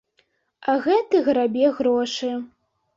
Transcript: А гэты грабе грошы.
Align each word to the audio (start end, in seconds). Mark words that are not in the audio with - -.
А 0.71 0.75
гэты 0.87 1.23
грабе 1.29 1.65
грошы. 1.79 2.37